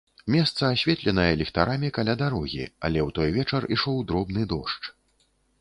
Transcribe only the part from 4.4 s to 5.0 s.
дождж.